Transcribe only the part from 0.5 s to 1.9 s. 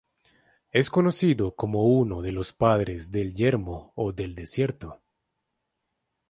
Es conocido como